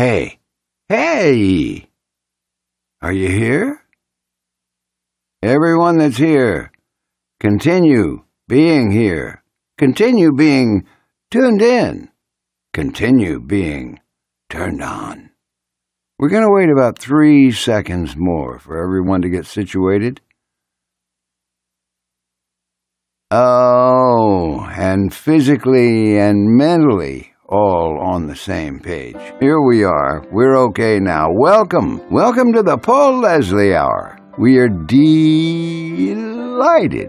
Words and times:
Hey, 0.00 0.38
hey! 0.88 1.90
Are 3.02 3.12
you 3.12 3.28
here? 3.28 3.82
Everyone 5.42 5.98
that's 5.98 6.16
here, 6.16 6.72
continue 7.38 8.24
being 8.48 8.92
here. 8.92 9.42
Continue 9.76 10.32
being 10.32 10.86
tuned 11.30 11.60
in. 11.60 12.08
Continue 12.72 13.40
being 13.40 14.00
turned 14.48 14.82
on. 14.82 15.32
We're 16.18 16.30
going 16.30 16.46
to 16.46 16.50
wait 16.50 16.70
about 16.70 16.98
three 16.98 17.52
seconds 17.52 18.16
more 18.16 18.58
for 18.58 18.82
everyone 18.82 19.20
to 19.20 19.28
get 19.28 19.44
situated. 19.44 20.22
Oh, 23.30 24.66
and 24.74 25.12
physically 25.12 26.18
and 26.18 26.56
mentally 26.56 27.29
all 27.50 27.98
on 28.00 28.26
the 28.26 28.36
same 28.36 28.78
page. 28.78 29.16
Here 29.40 29.60
we 29.60 29.82
are. 29.84 30.24
We're 30.30 30.56
okay 30.68 31.00
now. 31.00 31.26
Welcome. 31.32 32.00
Welcome 32.10 32.52
to 32.52 32.62
the 32.62 32.78
Paul 32.78 33.20
Leslie 33.20 33.74
Hour. 33.74 34.16
We 34.38 34.58
are 34.58 34.68
delighted 34.68 35.58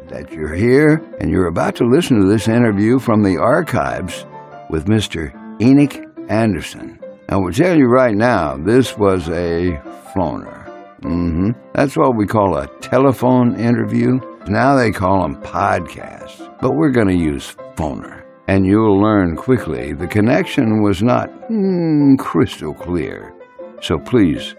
that 0.10 0.32
you're 0.32 0.56
here 0.56 1.02
and 1.20 1.30
you're 1.30 1.48
about 1.48 1.76
to 1.76 1.86
listen 1.86 2.20
to 2.20 2.28
this 2.28 2.48
interview 2.48 2.98
from 2.98 3.22
the 3.22 3.38
archives 3.38 4.26
with 4.70 4.88
Mr. 4.88 5.32
Enoch 5.62 6.00
Anderson. 6.30 7.00
I 7.30 7.38
will 7.38 7.52
tell 7.52 7.78
you 7.78 7.86
right 7.86 8.16
now, 8.16 8.58
this 8.58 8.98
was 8.98 9.30
a 9.30 9.80
phoner. 10.14 10.66
Mm-hmm. 11.02 11.52
That's 11.74 11.96
what 11.96 12.18
we 12.18 12.26
call 12.26 12.58
a 12.58 12.68
telephone 12.80 13.60
interview. 13.60 14.20
Now 14.48 14.76
they 14.76 14.92
call 14.92 15.22
them 15.22 15.42
podcasts, 15.42 16.40
but 16.60 16.76
we're 16.76 16.90
going 16.92 17.10
to 17.10 17.16
use 17.16 17.56
phoner. 17.76 18.21
And 18.52 18.66
you'll 18.66 19.00
learn 19.00 19.38
quickly 19.38 19.94
the 19.94 20.08
connection 20.08 20.84
was 20.84 21.02
not 21.02 21.30
mm, 21.50 22.20
crystal 22.20 22.74
clear. 22.74 23.34
So 23.80 23.98
please 23.98 24.56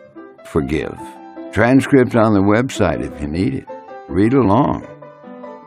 forgive. 0.47 0.99
Transcript 1.53 2.17
on 2.17 2.33
the 2.33 2.41
website 2.41 3.05
if 3.05 3.21
you 3.21 3.29
need 3.29 3.53
it. 3.53 3.67
Read 4.09 4.33
along. 4.33 4.87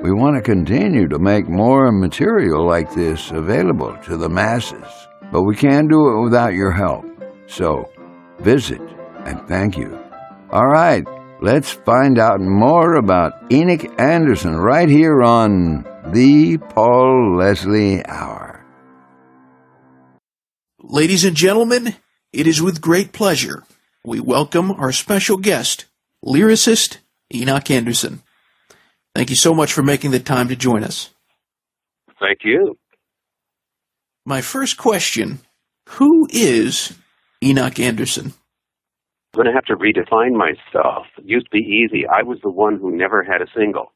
We 0.00 0.12
want 0.12 0.36
to 0.36 0.42
continue 0.42 1.08
to 1.08 1.18
make 1.18 1.48
more 1.48 1.90
material 1.90 2.64
like 2.64 2.94
this 2.94 3.32
available 3.32 3.96
to 4.04 4.16
the 4.16 4.28
masses, 4.28 4.86
but 5.32 5.42
we 5.42 5.56
can't 5.56 5.90
do 5.90 6.10
it 6.10 6.22
without 6.22 6.54
your 6.54 6.70
help. 6.70 7.04
So, 7.48 7.90
visit 8.38 8.80
and 9.24 9.44
thank 9.48 9.76
you. 9.76 9.98
All 10.52 10.68
right, 10.68 11.04
let's 11.40 11.70
find 11.70 12.18
out 12.18 12.40
more 12.40 12.94
about 12.94 13.52
Enoch 13.52 13.98
Anderson 13.98 14.56
right 14.56 14.88
here 14.88 15.22
on 15.22 15.84
The 16.12 16.58
Paul 16.58 17.36
Leslie 17.36 18.04
Hour. 18.06 18.64
Ladies 20.78 21.24
and 21.24 21.36
gentlemen, 21.36 21.96
it 22.32 22.46
is 22.46 22.60
with 22.60 22.80
great 22.80 23.12
pleasure 23.12 23.64
we 24.04 24.18
welcome 24.18 24.70
our 24.72 24.92
special 24.92 25.36
guest, 25.36 25.84
lyricist 26.24 26.98
Enoch 27.34 27.70
Anderson. 27.70 28.22
Thank 29.14 29.30
you 29.30 29.36
so 29.36 29.52
much 29.52 29.72
for 29.72 29.82
making 29.82 30.10
the 30.10 30.20
time 30.20 30.48
to 30.48 30.56
join 30.56 30.84
us. 30.84 31.10
Thank 32.18 32.40
you. 32.44 32.78
My 34.24 34.40
first 34.40 34.76
question 34.76 35.40
Who 35.90 36.28
is 36.30 36.96
Enoch 37.42 37.78
Anderson? 37.78 38.32
I'm 39.32 39.44
going 39.44 39.46
to 39.46 39.54
have 39.54 39.64
to 39.66 39.76
redefine 39.76 40.32
myself. 40.32 41.06
It 41.18 41.24
used 41.24 41.46
to 41.46 41.50
be 41.52 41.58
easy. 41.58 42.04
I 42.06 42.24
was 42.24 42.38
the 42.42 42.50
one 42.50 42.78
who 42.80 42.90
never 42.90 43.22
had 43.22 43.40
a 43.40 43.46
single. 43.56 43.92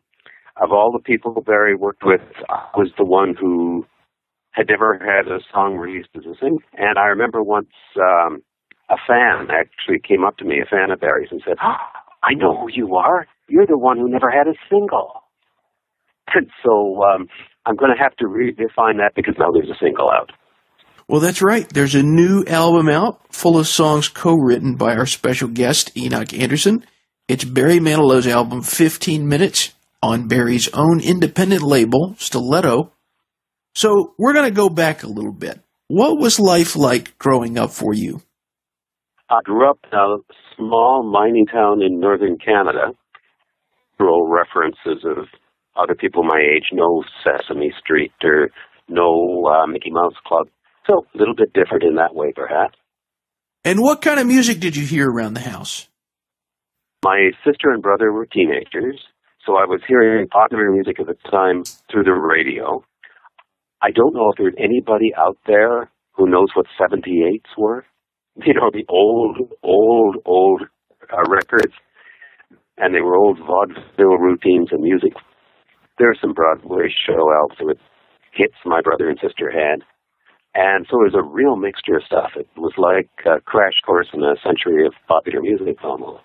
Of 0.62 0.70
all 0.70 0.92
the 0.92 1.02
people 1.02 1.42
Barry 1.44 1.74
worked 1.74 2.04
with, 2.04 2.20
I 2.48 2.70
was 2.76 2.92
the 2.96 3.04
one 3.04 3.34
who 3.38 3.84
had 4.52 4.68
never 4.68 4.96
had 4.96 5.26
a 5.26 5.40
song 5.52 5.74
released 5.76 6.10
as 6.16 6.22
a 6.22 6.38
single. 6.38 6.60
And 6.74 6.98
I 7.00 7.06
remember 7.06 7.42
once 7.42 7.70
um, 7.98 8.42
a 8.88 8.94
fan 9.08 9.48
actually 9.50 9.98
came 10.06 10.22
up 10.24 10.36
to 10.36 10.44
me, 10.44 10.60
a 10.62 10.70
fan 10.70 10.92
of 10.92 11.00
Barry's, 11.00 11.30
and 11.32 11.42
said, 11.44 11.56
oh, 11.60 11.82
I 12.22 12.34
know 12.34 12.56
who 12.56 12.68
you 12.72 12.94
are. 12.94 13.26
You're 13.48 13.66
the 13.66 13.76
one 13.76 13.98
who 13.98 14.08
never 14.08 14.30
had 14.30 14.46
a 14.46 14.54
single. 14.70 15.12
And 16.34 16.48
so 16.64 17.04
um, 17.04 17.28
I'm 17.66 17.76
going 17.76 17.92
to 17.94 18.02
have 18.02 18.16
to 18.16 18.24
redefine 18.24 18.96
that 18.96 19.12
because 19.14 19.34
now 19.38 19.52
there's 19.52 19.68
a 19.68 19.78
single 19.78 20.10
out. 20.10 20.32
Well, 21.08 21.20
that's 21.20 21.42
right. 21.42 21.68
There's 21.68 21.94
a 21.94 22.02
new 22.02 22.44
album 22.46 22.88
out 22.88 23.20
full 23.32 23.58
of 23.58 23.66
songs 23.66 24.08
co-written 24.08 24.76
by 24.76 24.96
our 24.96 25.06
special 25.06 25.48
guest, 25.48 25.94
Enoch 25.96 26.32
Anderson. 26.32 26.84
It's 27.28 27.44
Barry 27.44 27.78
Manilow's 27.78 28.26
album, 28.26 28.62
15 28.62 29.28
Minutes, 29.28 29.72
on 30.02 30.28
Barry's 30.28 30.68
own 30.72 31.00
independent 31.00 31.62
label, 31.62 32.14
Stiletto. 32.18 32.92
So 33.74 34.14
we're 34.18 34.32
going 34.32 34.48
to 34.48 34.54
go 34.54 34.68
back 34.68 35.02
a 35.02 35.08
little 35.08 35.32
bit. 35.32 35.60
What 35.88 36.18
was 36.18 36.40
life 36.40 36.74
like 36.76 37.18
growing 37.18 37.58
up 37.58 37.70
for 37.70 37.92
you? 37.92 38.22
I 39.28 39.40
grew 39.44 39.68
up 39.68 39.78
in 39.92 39.98
a 39.98 40.16
small 40.56 41.02
mining 41.02 41.46
town 41.46 41.82
in 41.82 42.00
northern 42.00 42.38
Canada. 42.38 42.92
Rural 43.98 44.26
references 44.26 45.04
of 45.04 45.26
other 45.76 45.94
people 45.94 46.22
my 46.22 46.38
age, 46.38 46.68
no 46.72 47.02
Sesame 47.22 47.72
Street 47.78 48.12
or 48.22 48.48
no 48.88 49.44
uh, 49.46 49.66
Mickey 49.66 49.90
Mouse 49.90 50.14
Club. 50.26 50.46
So 50.86 51.06
a 51.14 51.18
little 51.18 51.34
bit 51.34 51.52
different 51.52 51.84
in 51.84 51.96
that 51.96 52.14
way, 52.14 52.32
perhaps. 52.34 52.76
And 53.64 53.80
what 53.80 54.02
kind 54.02 54.20
of 54.20 54.26
music 54.26 54.60
did 54.60 54.76
you 54.76 54.84
hear 54.84 55.10
around 55.10 55.34
the 55.34 55.40
house? 55.40 55.88
My 57.02 57.30
sister 57.44 57.70
and 57.70 57.82
brother 57.82 58.12
were 58.12 58.26
teenagers, 58.26 59.00
so 59.44 59.56
I 59.56 59.64
was 59.64 59.80
hearing 59.86 60.28
popular 60.28 60.70
music 60.70 61.00
at 61.00 61.06
the 61.06 61.16
time 61.30 61.64
through 61.90 62.04
the 62.04 62.12
radio. 62.12 62.84
I 63.82 63.90
don't 63.90 64.14
know 64.14 64.30
if 64.30 64.36
there's 64.38 64.54
anybody 64.58 65.12
out 65.16 65.38
there 65.46 65.90
who 66.12 66.28
knows 66.28 66.48
what 66.54 66.66
78s 66.80 67.58
were. 67.58 67.84
You 68.44 68.52
know, 68.54 68.68
the 68.72 68.84
old, 68.88 69.38
old, 69.62 70.16
old 70.26 70.62
uh, 71.02 71.22
records. 71.30 71.72
And 72.76 72.92
they 72.92 73.00
were 73.00 73.14
old 73.14 73.38
vaudeville 73.38 74.18
routines 74.18 74.70
and 74.72 74.82
music. 74.82 75.12
There 75.98 76.10
are 76.10 76.16
some 76.20 76.32
Broadway 76.32 76.88
show 77.06 77.30
albums 77.32 77.60
with 77.60 77.78
hits 78.32 78.56
my 78.66 78.80
brother 78.82 79.08
and 79.08 79.20
sister 79.22 79.52
had. 79.52 79.84
And 80.54 80.86
so 80.88 81.00
it 81.00 81.12
was 81.12 81.16
a 81.16 81.22
real 81.22 81.56
mixture 81.56 81.96
of 81.96 82.04
stuff. 82.04 82.30
It 82.36 82.48
was 82.56 82.72
like 82.76 83.10
a 83.26 83.40
crash 83.40 83.74
course 83.84 84.08
in 84.14 84.22
a 84.22 84.36
century 84.44 84.86
of 84.86 84.92
popular 85.08 85.40
music 85.40 85.82
almost. 85.82 86.22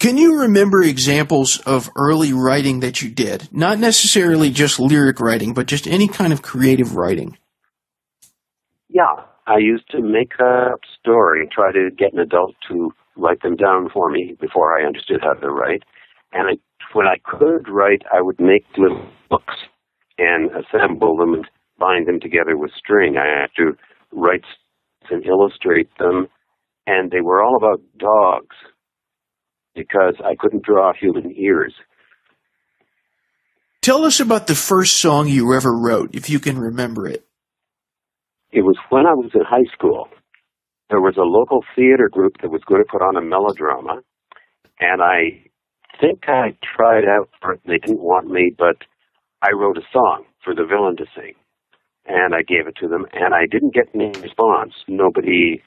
Can 0.00 0.16
you 0.16 0.40
remember 0.40 0.82
examples 0.82 1.60
of 1.66 1.90
early 1.94 2.32
writing 2.32 2.80
that 2.80 3.02
you 3.02 3.10
did? 3.10 3.48
Not 3.52 3.78
necessarily 3.78 4.50
just 4.50 4.80
lyric 4.80 5.20
writing, 5.20 5.52
but 5.52 5.66
just 5.66 5.86
any 5.86 6.08
kind 6.08 6.32
of 6.32 6.42
creative 6.42 6.96
writing. 6.96 7.36
Yeah, 8.88 9.24
I 9.46 9.58
used 9.58 9.88
to 9.90 10.00
make 10.00 10.32
up 10.40 10.80
story, 10.98 11.48
try 11.52 11.70
to 11.72 11.90
get 11.96 12.12
an 12.12 12.18
adult 12.18 12.54
to 12.68 12.90
write 13.16 13.42
them 13.42 13.56
down 13.56 13.88
for 13.92 14.10
me 14.10 14.36
before 14.40 14.76
I 14.76 14.86
understood 14.86 15.20
how 15.22 15.34
to 15.34 15.50
write. 15.50 15.82
And 16.32 16.48
I, 16.48 16.52
when 16.94 17.06
I 17.06 17.16
could 17.22 17.68
write, 17.68 18.02
I 18.12 18.22
would 18.22 18.40
make 18.40 18.64
little 18.78 19.06
books 19.28 19.54
and 20.18 20.50
assemble 20.50 21.16
them 21.16 21.34
and 21.34 21.46
bind 21.80 22.06
them 22.06 22.20
together 22.20 22.56
with 22.56 22.70
string. 22.78 23.16
I 23.16 23.40
had 23.40 23.50
to 23.56 23.72
write 24.12 24.44
and 25.10 25.26
illustrate 25.26 25.88
them, 25.98 26.28
and 26.86 27.10
they 27.10 27.20
were 27.20 27.42
all 27.42 27.56
about 27.56 27.80
dogs 27.98 28.54
because 29.74 30.14
I 30.24 30.36
couldn't 30.38 30.62
draw 30.62 30.92
human 30.92 31.34
ears. 31.36 31.74
Tell 33.82 34.04
us 34.04 34.20
about 34.20 34.46
the 34.46 34.54
first 34.54 35.00
song 35.00 35.26
you 35.26 35.54
ever 35.54 35.72
wrote, 35.72 36.14
if 36.14 36.28
you 36.28 36.38
can 36.38 36.58
remember 36.58 37.08
it. 37.08 37.26
It 38.52 38.62
was 38.62 38.76
when 38.90 39.06
I 39.06 39.14
was 39.14 39.30
in 39.34 39.42
high 39.42 39.68
school. 39.72 40.08
There 40.90 41.00
was 41.00 41.16
a 41.16 41.22
local 41.22 41.64
theater 41.74 42.08
group 42.08 42.34
that 42.42 42.50
was 42.50 42.62
going 42.68 42.82
to 42.82 42.88
put 42.90 43.00
on 43.00 43.16
a 43.16 43.22
melodrama, 43.22 44.02
and 44.80 45.00
I 45.00 45.42
think 46.00 46.28
I 46.28 46.56
tried 46.76 47.04
out 47.08 47.30
for 47.40 47.54
it. 47.54 47.60
They 47.64 47.78
didn't 47.78 48.02
want 48.02 48.28
me, 48.28 48.52
but 48.56 48.76
I 49.42 49.52
wrote 49.52 49.78
a 49.78 49.86
song 49.92 50.24
for 50.44 50.54
the 50.54 50.64
villain 50.64 50.96
to 50.96 51.06
sing, 51.14 51.34
and 52.10 52.34
I 52.34 52.42
gave 52.42 52.66
it 52.66 52.76
to 52.80 52.88
them, 52.88 53.06
and 53.12 53.34
I 53.34 53.46
didn't 53.46 53.74
get 53.74 53.88
any 53.94 54.10
response. 54.20 54.74
Nobody 54.88 55.62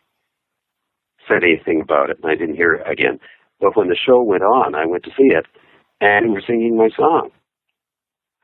said 1.28 1.44
anything 1.44 1.81
about 1.81 2.10
it, 2.10 2.18
and 2.22 2.31
I 2.31 2.36
didn't 2.36 2.56
hear 2.56 2.74
it 2.74 2.90
again. 2.90 3.19
But 3.60 3.78
when 3.78 3.88
the 3.88 3.95
show 3.95 4.22
went 4.22 4.44
on, 4.44 4.75
I 4.75 4.86
went 4.86 5.04
to 5.06 5.12
see 5.12 5.34
it, 5.34 5.45
and 6.01 6.28
we 6.28 6.34
were 6.34 6.44
singing 6.45 6.78
my 6.78 6.90
song. 6.95 7.30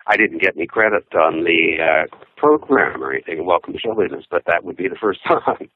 I 0.08 0.16
didn't 0.18 0.42
get 0.42 0.56
any 0.56 0.66
credit 0.66 1.06
on 1.14 1.44
the 1.44 1.84
uh, 1.84 2.16
program 2.38 3.04
or 3.04 3.12
anything, 3.12 3.46
Welcome 3.46 3.74
to 3.74 3.80
Show 3.80 3.94
Business, 3.96 4.26
but 4.32 4.44
that 4.48 4.64
would 4.64 4.78
be 4.78 4.88
the 4.88 4.98
first 5.00 5.20
time. 5.28 5.70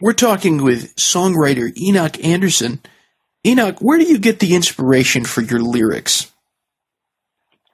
We're 0.00 0.14
talking 0.14 0.62
with 0.62 0.96
songwriter 0.96 1.76
Enoch 1.76 2.22
Anderson. 2.24 2.80
Enoch, 3.46 3.78
where 3.80 3.98
do 3.98 4.04
you 4.04 4.18
get 4.18 4.40
the 4.40 4.54
inspiration 4.54 5.24
for 5.24 5.42
your 5.42 5.60
lyrics? 5.60 6.32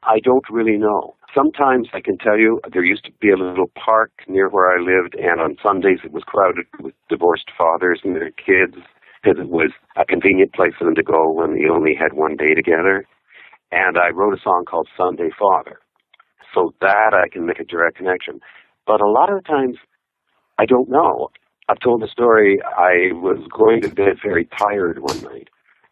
I 0.02 0.18
don't 0.24 0.44
really 0.50 0.76
know. 0.76 1.14
Sometimes 1.34 1.88
I 1.94 2.00
can 2.00 2.18
tell 2.18 2.36
you 2.36 2.60
there 2.72 2.84
used 2.84 3.04
to 3.04 3.12
be 3.20 3.30
a 3.30 3.36
little 3.36 3.70
park 3.78 4.10
near 4.26 4.48
where 4.48 4.72
I 4.72 4.82
lived, 4.82 5.14
and 5.14 5.40
on 5.40 5.56
Sundays 5.62 6.00
it 6.04 6.12
was 6.12 6.24
crowded 6.24 6.66
with 6.80 6.94
divorced 7.08 7.50
fathers 7.56 8.00
and 8.02 8.16
their 8.16 8.32
kids 8.32 8.74
because 9.22 9.38
it 9.38 9.48
was 9.48 9.70
a 9.96 10.04
convenient 10.04 10.52
place 10.54 10.72
for 10.78 10.84
them 10.84 10.96
to 10.96 11.02
go 11.02 11.30
when 11.32 11.54
they 11.54 11.68
only 11.70 11.94
had 11.94 12.14
one 12.14 12.36
day 12.36 12.54
together. 12.54 13.04
And 13.70 13.96
I 13.96 14.08
wrote 14.10 14.34
a 14.34 14.42
song 14.42 14.64
called 14.68 14.88
Sunday 14.96 15.30
Father. 15.38 15.78
So 16.52 16.74
that 16.80 17.14
I 17.14 17.28
can 17.32 17.46
make 17.46 17.60
a 17.60 17.64
direct 17.64 17.98
connection. 17.98 18.40
But 18.86 19.00
a 19.00 19.08
lot 19.08 19.30
of 19.30 19.36
the 19.42 19.48
times, 19.48 19.76
I 20.58 20.66
don't 20.66 20.90
know. 20.90 21.28
I've 21.68 21.78
told 21.78 22.02
the 22.02 22.08
story. 22.08 22.58
I 22.64 23.14
was 23.14 23.38
going 23.56 23.82
to 23.82 23.88
bed 23.88 24.18
very 24.20 24.48
tired 24.58 24.98
one 24.98 25.22
night, 25.22 25.48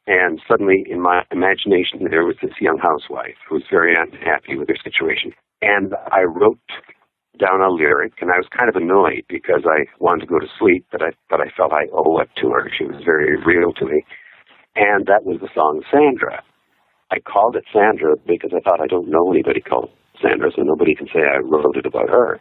and 0.08 0.40
suddenly 0.48 0.84
in 0.88 1.00
my 1.02 1.22
imagination 1.30 2.08
there 2.10 2.24
was 2.24 2.36
this 2.40 2.56
young 2.60 2.78
housewife 2.78 3.36
who 3.46 3.56
was 3.56 3.64
very 3.70 3.94
unhappy 3.94 4.56
with 4.56 4.68
her 4.68 4.80
situation. 4.82 5.32
And 5.60 5.94
I 6.10 6.22
wrote 6.22 6.58
down 7.38 7.60
a 7.60 7.70
lyric, 7.70 8.14
and 8.20 8.30
I 8.30 8.40
was 8.40 8.48
kind 8.50 8.68
of 8.68 8.76
annoyed 8.76 9.22
because 9.28 9.62
I 9.68 9.84
wanted 10.00 10.22
to 10.22 10.32
go 10.32 10.38
to 10.40 10.48
sleep, 10.58 10.86
but 10.90 11.02
I 11.02 11.10
but 11.28 11.40
I 11.40 11.52
felt 11.56 11.72
I 11.72 11.86
owe 11.92 12.18
it 12.20 12.30
to 12.40 12.48
her. 12.50 12.70
She 12.76 12.84
was 12.84 13.04
very 13.04 13.36
real 13.44 13.72
to 13.74 13.84
me, 13.84 14.02
and 14.74 15.06
that 15.06 15.24
was 15.24 15.38
the 15.40 15.52
song 15.54 15.82
Sandra. 15.92 16.42
I 17.10 17.20
called 17.20 17.56
it 17.56 17.64
Sandra 17.72 18.16
because 18.26 18.50
I 18.56 18.60
thought 18.60 18.80
I 18.80 18.86
don't 18.88 19.08
know 19.08 19.30
anybody 19.30 19.60
called 19.60 19.90
Sandra, 20.22 20.50
so 20.56 20.62
nobody 20.62 20.94
can 20.94 21.06
say 21.06 21.20
I 21.20 21.38
wrote 21.38 21.76
it 21.76 21.86
about 21.86 22.08
her. 22.08 22.40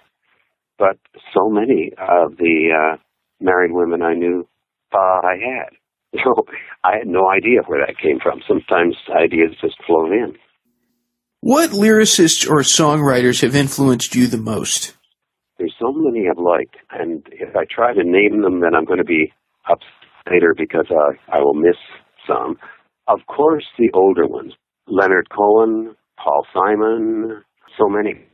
But 0.79 0.97
so 1.33 1.49
many 1.49 1.91
of 1.97 2.37
the 2.37 2.71
uh, 2.71 2.97
married 3.39 3.71
women 3.73 4.01
I 4.01 4.13
knew 4.13 4.47
thought 4.91 5.25
I 5.25 5.35
had. 5.35 5.75
So 6.23 6.45
I 6.83 6.97
had 6.97 7.07
no 7.07 7.29
idea 7.29 7.61
where 7.67 7.85
that 7.85 7.97
came 7.97 8.19
from. 8.21 8.41
Sometimes 8.47 8.95
ideas 9.15 9.55
just 9.61 9.75
float 9.85 10.11
in. 10.11 10.35
What 11.41 11.69
lyricists 11.71 12.49
or 12.49 12.61
songwriters 12.61 13.41
have 13.41 13.55
influenced 13.55 14.15
you 14.15 14.27
the 14.27 14.37
most? 14.37 14.95
There's 15.57 15.73
so 15.79 15.91
many 15.91 16.27
I've 16.29 16.37
liked, 16.37 16.75
and 16.91 17.25
if 17.31 17.55
I 17.55 17.65
try 17.69 17.93
to 17.93 18.03
name 18.03 18.41
them, 18.41 18.61
then 18.61 18.75
I'm 18.75 18.85
going 18.85 18.99
to 18.99 19.05
be 19.05 19.31
upset 19.69 19.87
later 20.31 20.53
because 20.57 20.87
uh, 20.89 21.13
I 21.31 21.39
will 21.39 21.53
miss 21.53 21.77
some. 22.27 22.57
Of 23.07 23.19
course, 23.27 23.65
the 23.77 23.89
older 23.93 24.27
ones 24.27 24.53
Leonard 24.87 25.27
Cohen, 25.29 25.95
Paul 26.17 26.45
Simon, 26.53 27.43
so 27.77 27.87
many. 27.89 28.25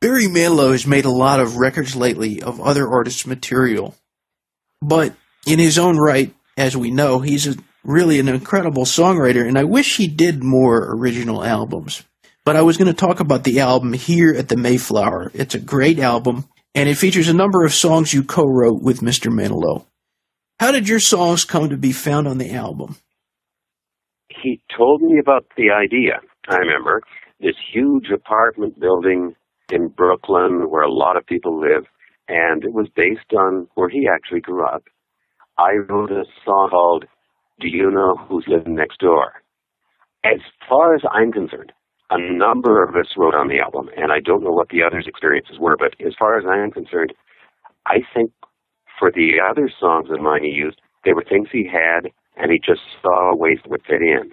Barry 0.00 0.26
Manilow 0.26 0.72
has 0.72 0.86
made 0.86 1.04
a 1.04 1.10
lot 1.10 1.40
of 1.40 1.56
records 1.56 1.96
lately 1.96 2.42
of 2.42 2.60
other 2.60 2.88
artists' 2.88 3.26
material. 3.26 3.94
But 4.80 5.14
in 5.46 5.58
his 5.58 5.78
own 5.78 5.96
right, 5.96 6.34
as 6.56 6.76
we 6.76 6.90
know, 6.90 7.20
he's 7.20 7.46
a, 7.46 7.54
really 7.84 8.18
an 8.18 8.28
incredible 8.28 8.84
songwriter, 8.84 9.46
and 9.46 9.58
I 9.58 9.64
wish 9.64 9.96
he 9.96 10.08
did 10.08 10.42
more 10.42 10.94
original 10.94 11.44
albums. 11.44 12.02
But 12.44 12.56
I 12.56 12.62
was 12.62 12.76
going 12.76 12.86
to 12.86 12.94
talk 12.94 13.20
about 13.20 13.44
the 13.44 13.60
album 13.60 13.92
here 13.92 14.34
at 14.36 14.48
the 14.48 14.56
Mayflower. 14.56 15.30
It's 15.34 15.54
a 15.54 15.60
great 15.60 15.98
album, 15.98 16.44
and 16.74 16.88
it 16.88 16.96
features 16.96 17.28
a 17.28 17.34
number 17.34 17.64
of 17.64 17.74
songs 17.74 18.14
you 18.14 18.22
co 18.22 18.44
wrote 18.44 18.82
with 18.82 19.00
Mr. 19.00 19.32
Manilow. 19.32 19.84
How 20.60 20.72
did 20.72 20.88
your 20.88 21.00
songs 21.00 21.44
come 21.44 21.68
to 21.68 21.76
be 21.76 21.92
found 21.92 22.26
on 22.26 22.38
the 22.38 22.52
album? 22.52 22.96
He 24.42 24.60
told 24.76 25.02
me 25.02 25.18
about 25.18 25.46
the 25.56 25.70
idea, 25.70 26.20
I 26.48 26.56
remember, 26.56 27.02
this 27.40 27.56
huge 27.72 28.06
apartment 28.14 28.78
building 28.80 29.34
in 29.72 29.88
Brooklyn 29.88 30.70
where 30.70 30.82
a 30.82 30.92
lot 30.92 31.16
of 31.16 31.26
people 31.26 31.60
live, 31.60 31.84
and 32.28 32.64
it 32.64 32.72
was 32.72 32.88
based 32.94 33.32
on 33.36 33.66
where 33.74 33.88
he 33.88 34.08
actually 34.10 34.40
grew 34.40 34.64
up. 34.64 34.84
I 35.58 35.76
wrote 35.88 36.10
a 36.10 36.24
song 36.44 36.68
called 36.70 37.04
Do 37.60 37.68
You 37.68 37.90
Know 37.90 38.16
Who's 38.28 38.44
Living 38.46 38.74
Next 38.74 39.00
Door? 39.00 39.32
As 40.24 40.40
far 40.68 40.94
as 40.94 41.02
I'm 41.10 41.32
concerned, 41.32 41.72
a 42.10 42.18
number 42.18 42.82
of 42.84 42.94
us 42.94 43.14
wrote 43.16 43.34
on 43.34 43.48
the 43.48 43.58
album, 43.58 43.88
and 43.96 44.12
I 44.12 44.20
don't 44.20 44.44
know 44.44 44.52
what 44.52 44.68
the 44.68 44.82
others' 44.82 45.06
experiences 45.08 45.56
were, 45.58 45.76
but 45.78 45.94
as 46.06 46.14
far 46.18 46.38
as 46.38 46.44
I 46.46 46.62
am 46.62 46.70
concerned, 46.70 47.14
I 47.86 47.98
think 48.14 48.32
for 48.98 49.10
the 49.10 49.40
other 49.40 49.70
songs 49.80 50.08
mine 50.20 50.44
he 50.44 50.50
used, 50.50 50.80
they 51.04 51.12
were 51.12 51.24
things 51.24 51.48
he 51.52 51.66
had, 51.66 52.10
and 52.36 52.50
he 52.50 52.58
just 52.58 52.82
saw 53.00 53.34
ways 53.34 53.58
that 53.62 53.70
would 53.70 53.84
fit 53.86 54.02
in. 54.02 54.30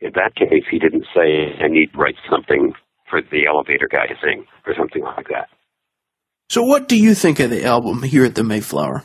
In 0.00 0.12
that 0.14 0.34
case, 0.34 0.64
he 0.70 0.78
didn't 0.78 1.06
say, 1.14 1.54
I 1.62 1.68
need 1.68 1.92
to 1.92 1.98
write 1.98 2.16
something 2.28 2.72
for 3.08 3.20
the 3.22 3.46
elevator 3.46 3.88
guy 3.90 4.06
to 4.06 4.14
sing, 4.20 4.44
or 4.66 4.74
something 4.76 5.02
like 5.02 5.28
that. 5.28 5.48
So, 6.48 6.62
what 6.62 6.88
do 6.88 6.96
you 6.96 7.14
think 7.14 7.40
of 7.40 7.50
the 7.50 7.64
album 7.64 8.02
here 8.02 8.24
at 8.24 8.34
the 8.34 8.44
Mayflower? 8.44 9.04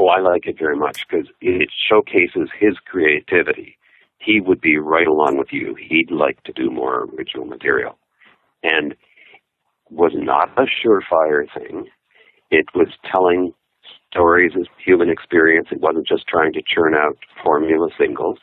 Oh, 0.00 0.06
I 0.08 0.20
like 0.20 0.46
it 0.46 0.56
very 0.58 0.76
much 0.76 1.06
because 1.06 1.26
it 1.42 1.68
showcases 1.88 2.48
his 2.58 2.74
creativity. 2.86 3.76
He 4.18 4.40
would 4.40 4.60
be 4.62 4.78
right 4.78 5.06
along 5.06 5.36
with 5.36 5.48
you. 5.52 5.76
He'd 5.78 6.10
like 6.10 6.42
to 6.44 6.52
do 6.52 6.70
more 6.70 7.04
original 7.04 7.44
material. 7.44 7.98
And 8.62 8.94
was 9.90 10.12
not 10.14 10.48
a 10.56 10.62
surefire 10.62 11.44
thing. 11.54 11.86
It 12.50 12.64
was 12.74 12.88
telling 13.12 13.52
stories 14.10 14.52
of 14.56 14.66
human 14.84 15.10
experience. 15.10 15.68
It 15.70 15.80
wasn't 15.80 16.06
just 16.06 16.26
trying 16.26 16.52
to 16.54 16.62
churn 16.74 16.94
out 16.94 17.16
formula 17.44 17.88
singles. 17.98 18.38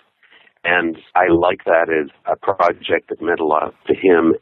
And 0.64 0.98
I 1.16 1.28
like 1.32 1.64
that 1.66 1.88
as 1.90 2.12
a 2.26 2.36
project 2.36 3.10
that 3.10 3.22
meant 3.22 3.40
a 3.40 3.46
lot 3.46 3.74
to 3.88 3.94
him. 3.94 4.34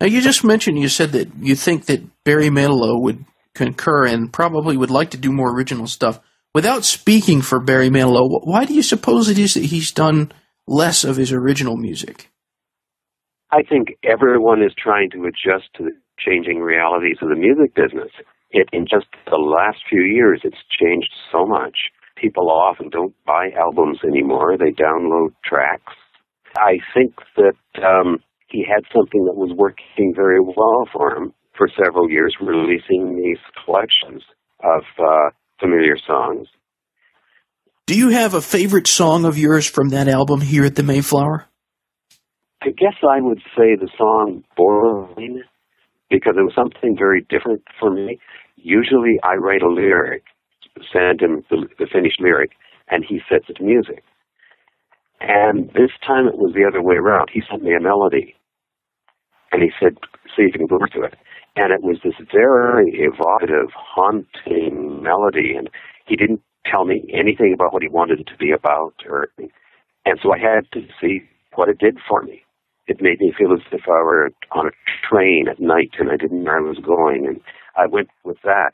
Now, 0.00 0.06
you 0.06 0.22
just 0.22 0.44
mentioned, 0.44 0.78
you 0.78 0.88
said 0.88 1.12
that 1.12 1.28
you 1.38 1.54
think 1.54 1.86
that 1.86 2.02
Barry 2.24 2.48
Manilow 2.48 3.00
would 3.02 3.24
concur 3.54 4.06
and 4.06 4.32
probably 4.32 4.76
would 4.76 4.90
like 4.90 5.10
to 5.10 5.18
do 5.18 5.32
more 5.32 5.54
original 5.54 5.86
stuff. 5.86 6.20
Without 6.56 6.86
speaking 6.86 7.42
for 7.42 7.60
Barry 7.60 7.90
Manilow, 7.90 8.40
why 8.42 8.64
do 8.64 8.72
you 8.72 8.82
suppose 8.82 9.28
it 9.28 9.38
is 9.38 9.52
that 9.52 9.66
he's 9.66 9.92
done 9.92 10.32
less 10.66 11.04
of 11.04 11.16
his 11.16 11.30
original 11.30 11.76
music? 11.76 12.30
I 13.52 13.60
think 13.62 13.88
everyone 14.02 14.62
is 14.62 14.72
trying 14.82 15.10
to 15.10 15.24
adjust 15.24 15.68
to 15.76 15.84
the 15.84 15.92
changing 16.18 16.60
realities 16.60 17.18
of 17.20 17.28
the 17.28 17.36
music 17.36 17.74
business. 17.74 18.08
It, 18.52 18.70
in 18.72 18.86
just 18.88 19.04
the 19.26 19.36
last 19.36 19.84
few 19.86 20.00
years, 20.00 20.40
it's 20.44 20.64
changed 20.80 21.12
so 21.30 21.44
much. 21.44 21.76
People 22.16 22.50
often 22.50 22.88
don't 22.88 23.12
buy 23.26 23.50
albums 23.54 23.98
anymore; 24.02 24.56
they 24.56 24.72
download 24.72 25.34
tracks. 25.44 25.92
I 26.56 26.78
think 26.94 27.16
that 27.36 27.84
um, 27.84 28.16
he 28.48 28.64
had 28.64 28.84
something 28.96 29.26
that 29.26 29.36
was 29.36 29.52
working 29.54 30.14
very 30.16 30.40
well 30.40 30.88
for 30.90 31.14
him 31.14 31.34
for 31.54 31.68
several 31.68 32.10
years, 32.10 32.34
releasing 32.40 33.14
these 33.14 33.44
collections 33.62 34.22
of 34.64 34.84
uh, 34.98 35.28
familiar 35.60 35.96
songs. 36.06 36.48
Do 37.86 37.96
you 37.96 38.10
have 38.10 38.34
a 38.34 38.40
favorite 38.40 38.86
song 38.86 39.24
of 39.24 39.38
yours 39.38 39.68
from 39.68 39.90
that 39.90 40.08
album 40.08 40.40
here 40.40 40.64
at 40.64 40.74
the 40.74 40.82
Mayflower? 40.82 41.46
I 42.62 42.70
guess 42.70 42.94
I 43.02 43.20
would 43.20 43.38
say 43.56 43.76
the 43.76 43.88
song 43.96 44.42
Borderline 44.56 45.44
because 46.10 46.34
it 46.36 46.42
was 46.42 46.54
something 46.54 46.96
very 46.98 47.24
different 47.28 47.62
for 47.78 47.90
me. 47.90 48.18
Usually 48.56 49.20
I 49.22 49.34
write 49.34 49.62
a 49.62 49.68
lyric, 49.68 50.24
send 50.92 51.20
him 51.20 51.44
the, 51.50 51.68
the 51.78 51.86
finished 51.92 52.20
lyric, 52.20 52.52
and 52.88 53.04
he 53.08 53.20
sets 53.28 53.44
it 53.48 53.54
to 53.54 53.62
music. 53.62 54.02
And 55.20 55.68
this 55.68 55.90
time 56.06 56.26
it 56.26 56.38
was 56.38 56.54
the 56.54 56.64
other 56.66 56.82
way 56.82 56.96
around. 56.96 57.30
He 57.32 57.42
sent 57.48 57.62
me 57.62 57.74
a 57.74 57.80
melody, 57.80 58.34
and 59.52 59.62
he 59.62 59.70
said, 59.80 59.96
see 60.36 60.42
if 60.42 60.54
you 60.54 60.66
can 60.66 60.78
work 60.78 60.90
to 60.92 61.02
it. 61.02 61.14
And 61.56 61.72
it 61.72 61.82
was 61.82 61.98
this 62.04 62.14
very 62.32 62.92
evocative, 63.00 63.70
haunting 63.74 65.02
melody, 65.02 65.54
and 65.56 65.70
he 66.06 66.14
didn't 66.14 66.42
tell 66.70 66.84
me 66.84 67.02
anything 67.12 67.54
about 67.54 67.72
what 67.72 67.82
he 67.82 67.88
wanted 67.88 68.20
it 68.20 68.26
to 68.26 68.36
be 68.36 68.52
about, 68.52 68.94
or 69.08 69.28
and 70.04 70.20
so 70.22 70.32
I 70.32 70.38
had 70.38 70.70
to 70.72 70.86
see 71.00 71.22
what 71.54 71.68
it 71.68 71.78
did 71.78 71.98
for 72.08 72.22
me. 72.22 72.42
It 72.86 73.00
made 73.00 73.20
me 73.20 73.32
feel 73.36 73.52
as 73.52 73.60
if 73.72 73.82
I 73.88 74.02
were 74.04 74.30
on 74.52 74.68
a 74.68 74.70
train 75.08 75.46
at 75.50 75.58
night 75.58 75.90
and 75.98 76.10
I 76.10 76.16
didn't 76.16 76.44
know 76.44 76.52
where 76.52 76.58
I 76.58 76.68
was 76.68 76.78
going, 76.78 77.26
and 77.26 77.40
I 77.76 77.86
went 77.86 78.08
with 78.24 78.36
that. 78.44 78.72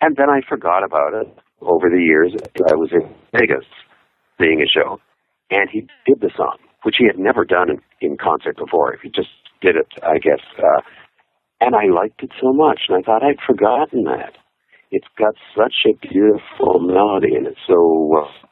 And 0.00 0.16
then 0.16 0.30
I 0.30 0.40
forgot 0.48 0.82
about 0.82 1.14
it 1.14 1.28
over 1.60 1.88
the 1.88 2.02
years, 2.02 2.32
I 2.68 2.74
was 2.74 2.90
in 2.92 3.08
Vegas 3.32 3.64
seeing 4.40 4.60
a 4.60 4.66
show, 4.66 5.00
and 5.50 5.68
he 5.70 5.80
did 6.06 6.20
the 6.20 6.30
song, 6.36 6.56
which 6.82 6.96
he 6.98 7.06
had 7.06 7.18
never 7.18 7.44
done 7.44 7.70
in, 7.70 7.80
in 8.00 8.16
concert 8.16 8.56
before. 8.56 8.98
He 9.02 9.08
just 9.08 9.30
did 9.60 9.76
it, 9.76 9.86
I 10.02 10.18
guess. 10.18 10.40
Uh, 10.58 10.80
and 11.64 11.74
I 11.74 11.86
liked 11.86 12.22
it 12.22 12.30
so 12.40 12.52
much, 12.52 12.80
and 12.88 12.98
I 12.98 13.02
thought 13.02 13.22
I'd 13.22 13.40
forgotten 13.46 14.04
that. 14.04 14.36
It's 14.90 15.06
got 15.18 15.34
such 15.56 15.74
a 15.86 16.06
beautiful 16.06 16.78
melody, 16.78 17.34
and 17.34 17.46
it's 17.46 17.56
so 17.66 18.10
uh, 18.18 18.46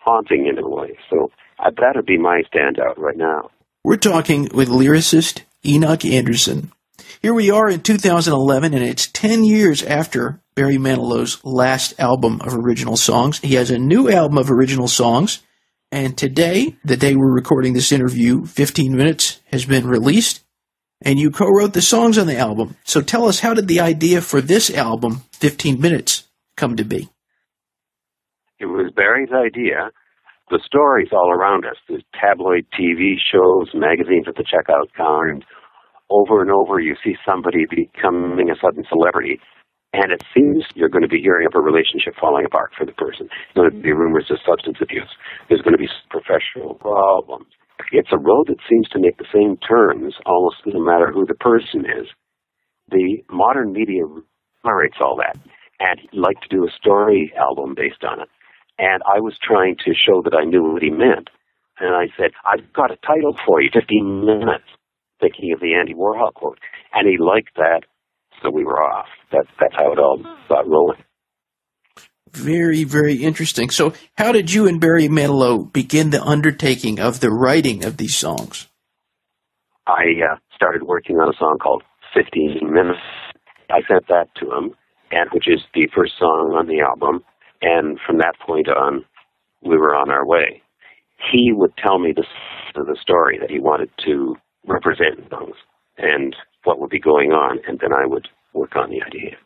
haunting 0.00 0.46
in 0.46 0.58
a 0.58 0.68
way. 0.68 0.98
So 1.08 1.30
uh, 1.60 1.70
that 1.76 1.92
would 1.94 2.06
be 2.06 2.18
my 2.18 2.42
standout 2.52 2.98
right 2.98 3.16
now. 3.16 3.50
We're 3.84 3.96
talking 3.96 4.48
with 4.52 4.68
lyricist 4.68 5.42
Enoch 5.64 6.04
Anderson. 6.04 6.72
Here 7.22 7.32
we 7.32 7.50
are 7.50 7.68
in 7.68 7.80
2011, 7.80 8.74
and 8.74 8.82
it's 8.82 9.06
10 9.06 9.44
years 9.44 9.84
after 9.84 10.40
Barry 10.56 10.78
Manilow's 10.78 11.42
last 11.44 11.98
album 12.00 12.40
of 12.40 12.54
original 12.54 12.96
songs. 12.96 13.38
He 13.38 13.54
has 13.54 13.70
a 13.70 13.78
new 13.78 14.10
album 14.10 14.36
of 14.36 14.50
original 14.50 14.88
songs, 14.88 15.42
and 15.92 16.18
today, 16.18 16.76
the 16.84 16.96
day 16.96 17.14
we're 17.14 17.32
recording 17.32 17.72
this 17.72 17.92
interview, 17.92 18.44
15 18.44 18.96
Minutes 18.96 19.40
has 19.46 19.64
been 19.64 19.86
released, 19.86 20.42
and 21.02 21.18
you 21.18 21.30
co-wrote 21.30 21.72
the 21.72 21.82
songs 21.82 22.18
on 22.18 22.26
the 22.26 22.36
album. 22.36 22.76
So 22.84 23.00
tell 23.00 23.26
us, 23.26 23.40
how 23.40 23.54
did 23.54 23.68
the 23.68 23.80
idea 23.80 24.20
for 24.20 24.40
this 24.40 24.70
album, 24.70 25.22
15 25.32 25.80
Minutes, 25.80 26.24
come 26.56 26.76
to 26.76 26.84
be? 26.84 27.08
It 28.58 28.66
was 28.66 28.92
Barry's 28.94 29.30
idea. 29.32 29.90
The 30.50 30.60
stories 30.64 31.08
all 31.12 31.30
around 31.30 31.64
us, 31.66 31.76
the 31.88 32.02
tabloid 32.18 32.66
TV 32.78 33.14
shows, 33.20 33.70
magazines 33.74 34.26
at 34.26 34.34
the 34.34 34.44
checkout 34.44 34.88
counter, 34.96 35.28
and 35.28 35.44
over 36.10 36.40
and 36.40 36.50
over 36.50 36.80
you 36.80 36.96
see 37.04 37.14
somebody 37.24 37.66
becoming 37.68 38.50
a 38.50 38.56
sudden 38.60 38.84
celebrity. 38.88 39.38
And 39.92 40.12
it 40.12 40.22
seems 40.34 40.64
you're 40.74 40.88
going 40.88 41.02
to 41.02 41.08
be 41.08 41.20
hearing 41.20 41.46
of 41.46 41.54
a 41.54 41.60
relationship 41.60 42.14
falling 42.20 42.44
apart 42.44 42.72
for 42.76 42.84
the 42.84 42.92
person. 42.92 43.28
There's 43.28 43.70
going 43.70 43.70
to 43.70 43.82
be 43.82 43.92
rumors 43.92 44.30
of 44.30 44.38
substance 44.44 44.78
abuse. 44.80 45.08
There's 45.48 45.62
going 45.62 45.76
to 45.76 45.78
be 45.78 45.88
professional 46.10 46.74
problems. 46.74 47.46
It's 47.92 48.12
a 48.12 48.18
road 48.18 48.48
that 48.48 48.58
seems 48.68 48.88
to 48.90 49.00
make 49.00 49.18
the 49.18 49.32
same 49.32 49.56
turns 49.56 50.14
almost 50.26 50.56
no 50.66 50.80
matter 50.80 51.10
who 51.12 51.26
the 51.26 51.34
person 51.34 51.84
is. 51.84 52.08
The 52.90 53.22
modern 53.30 53.72
media 53.72 54.02
narrates 54.64 54.98
all 55.00 55.16
that. 55.16 55.38
And 55.80 56.00
he'd 56.00 56.18
like 56.18 56.40
to 56.40 56.48
do 56.48 56.66
a 56.66 56.70
story 56.70 57.32
album 57.38 57.74
based 57.74 58.02
on 58.02 58.20
it. 58.20 58.28
And 58.78 59.02
I 59.06 59.20
was 59.20 59.38
trying 59.42 59.76
to 59.84 59.92
show 59.94 60.22
that 60.22 60.34
I 60.34 60.44
knew 60.44 60.72
what 60.72 60.82
he 60.82 60.90
meant. 60.90 61.30
And 61.80 61.94
I 61.94 62.06
said, 62.16 62.30
I've 62.44 62.72
got 62.72 62.90
a 62.90 62.96
title 63.06 63.36
for 63.46 63.60
you, 63.60 63.70
15 63.72 64.24
minutes, 64.24 64.66
thinking 65.20 65.52
of 65.52 65.60
the 65.60 65.74
Andy 65.74 65.94
Warhol 65.94 66.34
quote. 66.34 66.58
And 66.92 67.06
he 67.08 67.18
liked 67.18 67.54
that, 67.56 67.82
so 68.42 68.50
we 68.50 68.64
were 68.64 68.82
off. 68.82 69.06
That, 69.30 69.46
that's 69.60 69.74
how 69.74 69.92
it 69.92 69.98
all 69.98 70.18
hmm. 70.18 70.48
got 70.48 70.68
rolling. 70.68 70.98
Very, 72.32 72.84
very 72.84 73.16
interesting. 73.16 73.70
So, 73.70 73.92
how 74.16 74.32
did 74.32 74.52
you 74.52 74.66
and 74.66 74.80
Barry 74.80 75.08
Manilow 75.08 75.72
begin 75.72 76.10
the 76.10 76.22
undertaking 76.22 77.00
of 77.00 77.20
the 77.20 77.30
writing 77.30 77.84
of 77.84 77.96
these 77.96 78.16
songs? 78.16 78.68
I 79.86 80.04
uh, 80.32 80.36
started 80.54 80.82
working 80.82 81.16
on 81.16 81.28
a 81.28 81.36
song 81.38 81.58
called 81.62 81.82
15 82.14 82.60
Minutes. 82.62 83.00
I 83.70 83.80
sent 83.88 84.08
that 84.08 84.28
to 84.40 84.46
him, 84.46 84.74
and 85.10 85.30
which 85.32 85.48
is 85.48 85.60
the 85.74 85.88
first 85.94 86.12
song 86.18 86.54
on 86.58 86.66
the 86.66 86.80
album. 86.80 87.24
And 87.62 87.98
from 88.06 88.18
that 88.18 88.34
point 88.44 88.68
on, 88.68 89.04
we 89.62 89.76
were 89.76 89.94
on 89.94 90.10
our 90.10 90.26
way. 90.26 90.62
He 91.32 91.52
would 91.52 91.76
tell 91.76 91.98
me 91.98 92.12
the, 92.14 92.24
the 92.74 92.96
story 93.00 93.38
that 93.40 93.50
he 93.50 93.58
wanted 93.58 93.90
to 94.04 94.36
represent 94.66 95.18
in 95.18 95.28
songs 95.30 95.56
and 95.96 96.36
what 96.64 96.78
would 96.78 96.90
be 96.90 97.00
going 97.00 97.32
on, 97.32 97.58
and 97.66 97.78
then 97.80 97.92
I 97.92 98.06
would 98.06 98.28
work 98.52 98.76
on 98.76 98.90
the 98.90 99.02
idea. 99.02 99.36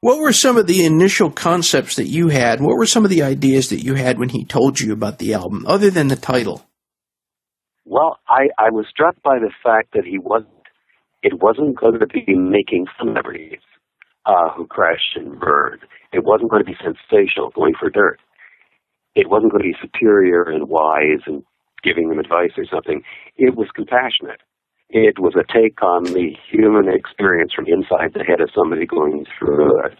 What 0.00 0.18
were 0.18 0.32
some 0.32 0.56
of 0.56 0.66
the 0.66 0.84
initial 0.84 1.30
concepts 1.30 1.96
that 1.96 2.06
you 2.06 2.28
had? 2.28 2.60
What 2.60 2.76
were 2.76 2.86
some 2.86 3.04
of 3.04 3.10
the 3.10 3.22
ideas 3.22 3.70
that 3.70 3.82
you 3.82 3.94
had 3.94 4.18
when 4.18 4.28
he 4.28 4.44
told 4.44 4.78
you 4.78 4.92
about 4.92 5.18
the 5.18 5.34
album, 5.34 5.64
other 5.66 5.90
than 5.90 6.08
the 6.08 6.16
title? 6.16 6.66
Well, 7.84 8.18
I, 8.28 8.48
I 8.58 8.70
was 8.70 8.86
struck 8.90 9.20
by 9.22 9.38
the 9.38 9.50
fact 9.62 9.94
that 9.94 10.04
he 10.04 10.18
wasn't. 10.18 10.50
It 11.22 11.40
wasn't 11.40 11.78
going 11.78 11.98
to 11.98 12.06
be 12.06 12.24
making 12.34 12.86
celebrities 12.98 13.60
uh, 14.26 14.50
who 14.54 14.66
crashed 14.66 15.16
and 15.16 15.40
burned. 15.40 15.80
It 16.12 16.24
wasn't 16.24 16.50
going 16.50 16.64
to 16.64 16.70
be 16.70 16.76
sensational, 16.76 17.50
going 17.50 17.74
for 17.78 17.90
dirt. 17.90 18.20
It 19.14 19.30
wasn't 19.30 19.52
going 19.52 19.62
to 19.64 19.70
be 19.70 19.76
superior 19.80 20.42
and 20.42 20.68
wise 20.68 21.22
and 21.26 21.42
giving 21.82 22.10
them 22.10 22.18
advice 22.18 22.52
or 22.56 22.66
something. 22.70 23.02
It 23.36 23.56
was 23.56 23.68
compassionate. 23.74 24.40
It 24.88 25.18
was 25.18 25.34
a 25.34 25.44
take 25.52 25.82
on 25.82 26.04
the 26.04 26.36
human 26.50 26.88
experience 26.88 27.52
from 27.52 27.66
inside 27.66 28.14
the 28.14 28.24
head 28.24 28.40
of 28.40 28.50
somebody 28.54 28.86
going 28.86 29.26
through 29.38 29.84
it. 29.84 29.98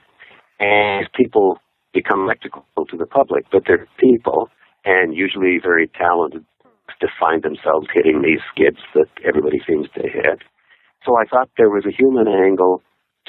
And 0.60 1.08
people 1.14 1.58
become 1.92 2.20
electrical 2.20 2.64
to 2.76 2.96
the 2.96 3.06
public, 3.06 3.44
but 3.50 3.62
they're 3.66 3.88
people 3.98 4.48
and 4.84 5.14
usually 5.14 5.58
very 5.60 5.88
talented 5.88 6.44
to 7.00 7.08
find 7.18 7.42
themselves 7.42 7.88
hitting 7.92 8.22
these 8.22 8.40
skids 8.52 8.78
that 8.94 9.08
everybody 9.26 9.58
seems 9.66 9.88
to 9.94 10.02
hit. 10.02 10.40
So 11.04 11.16
I 11.18 11.24
thought 11.28 11.50
there 11.56 11.68
was 11.68 11.84
a 11.84 11.90
human 11.90 12.28
angle 12.28 12.82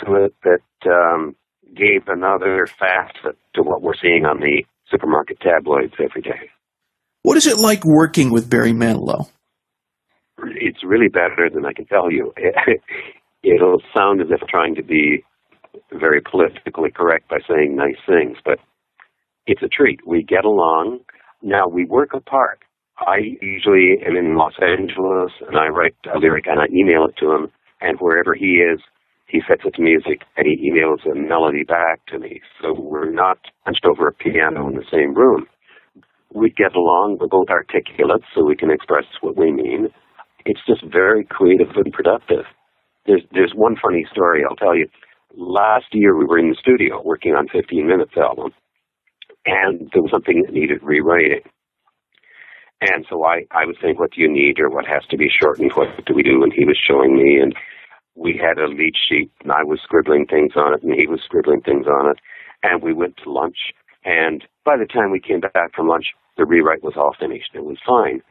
to 0.05 0.25
it 0.25 0.35
that 0.43 0.89
um, 0.89 1.35
gave 1.75 2.07
another 2.07 2.67
facet 2.79 3.37
to 3.55 3.63
what 3.63 3.81
we're 3.81 3.97
seeing 4.01 4.25
on 4.25 4.39
the 4.39 4.63
supermarket 4.89 5.39
tabloids 5.39 5.93
every 5.99 6.21
day. 6.21 6.49
What 7.23 7.37
is 7.37 7.47
it 7.47 7.57
like 7.57 7.83
working 7.83 8.31
with 8.31 8.49
Barry 8.49 8.71
Manilow? 8.71 9.29
It's 10.39 10.83
really 10.83 11.07
better 11.07 11.49
than 11.53 11.65
I 11.65 11.73
can 11.73 11.85
tell 11.85 12.11
you. 12.11 12.33
It'll 13.43 13.81
sound 13.95 14.21
as 14.21 14.27
if 14.29 14.47
trying 14.47 14.75
to 14.75 14.83
be 14.83 15.23
very 15.91 16.21
politically 16.21 16.91
correct 16.91 17.29
by 17.29 17.37
saying 17.47 17.75
nice 17.75 17.99
things, 18.07 18.37
but 18.43 18.59
it's 19.45 19.61
a 19.63 19.67
treat. 19.67 20.05
We 20.05 20.23
get 20.23 20.45
along. 20.45 20.99
Now 21.41 21.67
we 21.67 21.85
work 21.85 22.13
apart. 22.13 22.59
I 22.99 23.17
usually 23.41 23.97
am 24.05 24.15
in 24.17 24.35
Los 24.35 24.53
Angeles 24.59 25.31
and 25.47 25.57
I 25.57 25.67
write 25.67 25.95
a 26.13 26.17
lyric 26.17 26.45
and 26.47 26.59
I 26.59 26.65
email 26.73 27.05
it 27.05 27.15
to 27.19 27.31
him, 27.31 27.49
and 27.79 27.99
wherever 27.99 28.33
he 28.33 28.57
is, 28.57 28.79
he 29.27 29.41
sets 29.47 29.61
it 29.65 29.75
to 29.75 29.81
music 29.81 30.23
and 30.35 30.47
he 30.47 30.71
emails 30.71 31.05
a 31.05 31.15
melody 31.15 31.63
back 31.63 32.05
to 32.07 32.17
me. 32.17 32.41
So 32.61 32.73
we're 32.73 33.11
not 33.11 33.37
hunched 33.65 33.85
over 33.85 34.07
a 34.07 34.13
piano 34.13 34.67
in 34.67 34.75
the 34.75 34.85
same 34.91 35.13
room. 35.13 35.45
We 36.33 36.49
get 36.49 36.75
along. 36.75 37.17
We're 37.19 37.27
both 37.27 37.49
articulate, 37.49 38.23
so 38.33 38.43
we 38.43 38.55
can 38.55 38.71
express 38.71 39.05
what 39.21 39.37
we 39.37 39.51
mean 39.51 39.89
it's 40.45 40.61
just 40.67 40.83
very 40.85 41.25
creative 41.25 41.69
and 41.75 41.91
productive. 41.93 42.45
There's 43.05 43.23
there's 43.31 43.53
one 43.55 43.75
funny 43.81 44.05
story 44.11 44.43
I'll 44.43 44.55
tell 44.55 44.75
you. 44.75 44.87
Last 45.35 45.85
year 45.91 46.15
we 46.17 46.25
were 46.25 46.39
in 46.39 46.49
the 46.49 46.57
studio 46.59 47.01
working 47.03 47.33
on 47.33 47.47
15 47.47 47.87
Minutes 47.87 48.13
album, 48.17 48.51
and 49.45 49.89
there 49.93 50.01
was 50.01 50.11
something 50.11 50.43
that 50.43 50.53
needed 50.53 50.79
rewriting. 50.81 51.41
And 52.81 53.05
so 53.09 53.23
I, 53.23 53.45
I 53.51 53.65
would 53.65 53.77
think, 53.81 53.99
what 53.99 54.11
do 54.11 54.21
you 54.21 54.31
need 54.31 54.59
or 54.59 54.69
what 54.69 54.85
has 54.85 55.03
to 55.09 55.17
be 55.17 55.29
shortened? 55.29 55.71
What 55.73 56.05
do 56.05 56.13
we 56.13 56.21
do? 56.21 56.43
And 56.43 56.53
he 56.53 56.65
was 56.65 56.77
showing 56.77 57.17
me, 57.17 57.39
and 57.41 57.55
we 58.15 58.39
had 58.39 58.61
a 58.61 58.67
lead 58.67 58.93
sheet, 59.09 59.31
and 59.41 59.51
I 59.51 59.63
was 59.63 59.79
scribbling 59.83 60.27
things 60.27 60.53
on 60.55 60.73
it, 60.73 60.83
and 60.83 60.93
he 60.93 61.07
was 61.07 61.21
scribbling 61.25 61.61
things 61.61 61.87
on 61.87 62.11
it. 62.11 62.19
And 62.61 62.83
we 62.83 62.93
went 62.93 63.17
to 63.23 63.31
lunch, 63.31 63.57
and 64.05 64.43
by 64.65 64.77
the 64.77 64.85
time 64.85 65.11
we 65.11 65.19
came 65.19 65.39
back 65.39 65.73
from 65.75 65.87
lunch, 65.87 66.05
the 66.37 66.45
rewrite 66.45 66.83
was 66.83 66.93
all 66.95 67.15
finished. 67.19 67.51
It 67.53 67.65
was 67.65 67.77
fine. 67.85 68.21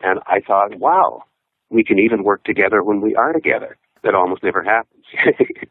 And 0.00 0.20
I 0.26 0.40
thought, 0.46 0.78
wow, 0.78 1.24
we 1.70 1.84
can 1.84 1.98
even 1.98 2.22
work 2.22 2.44
together 2.44 2.82
when 2.82 3.00
we 3.00 3.14
are 3.14 3.32
together. 3.32 3.76
That 4.02 4.14
almost 4.14 4.42
never 4.42 4.62
happens. 4.62 5.04